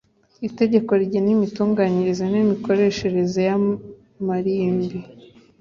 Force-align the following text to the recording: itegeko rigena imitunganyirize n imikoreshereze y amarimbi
itegeko 0.47 0.91
rigena 0.99 1.29
imitunganyirize 1.35 2.23
n 2.29 2.35
imikoreshereze 2.43 3.39
y 3.49 3.51
amarimbi 3.57 4.99